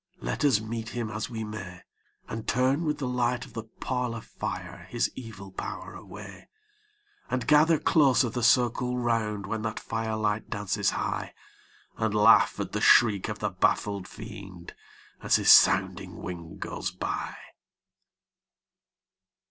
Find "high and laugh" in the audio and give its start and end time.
10.89-12.59